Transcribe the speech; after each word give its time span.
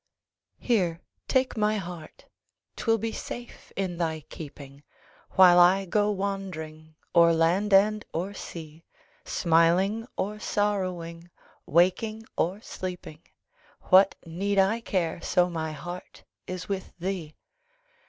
Here, 0.57 0.99
take 1.27 1.55
my 1.55 1.77
heart 1.77 2.25
'twill 2.75 2.97
be 2.97 3.11
safe 3.11 3.71
in 3.75 3.97
thy 3.97 4.21
keeping, 4.29 4.81
While 5.33 5.59
I 5.59 5.85
go 5.85 6.09
wandering 6.09 6.95
o'er 7.15 7.33
land 7.33 7.71
and 7.71 8.03
o'er 8.11 8.33
sea; 8.33 8.83
Smiling 9.25 10.07
or 10.17 10.39
sorrowing, 10.39 11.29
waking 11.67 12.23
or 12.35 12.61
sleeping, 12.61 13.21
What 13.91 14.15
need 14.25 14.57
I 14.57 14.81
care, 14.81 15.21
so 15.21 15.51
my 15.51 15.71
heart 15.71 16.23
is 16.47 16.67
with 16.67 16.93
thee? 16.97 17.35